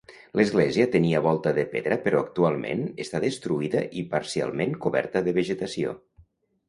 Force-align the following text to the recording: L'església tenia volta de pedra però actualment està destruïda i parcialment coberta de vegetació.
L'església 0.37 0.85
tenia 0.95 1.19
volta 1.25 1.51
de 1.57 1.65
pedra 1.73 1.97
però 2.07 2.23
actualment 2.27 2.81
està 3.05 3.21
destruïda 3.27 3.85
i 4.03 4.07
parcialment 4.15 4.75
coberta 4.87 5.23
de 5.29 5.37
vegetació. 5.41 5.95